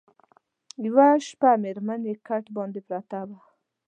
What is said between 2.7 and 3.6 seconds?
پرته وه